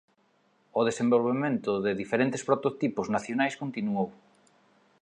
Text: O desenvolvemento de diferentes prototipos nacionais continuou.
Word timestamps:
O 0.79 0.81
desenvolvemento 0.89 1.71
de 1.85 1.91
diferentes 2.01 2.45
prototipos 2.47 3.07
nacionais 3.15 3.57
continuou. 3.61 4.07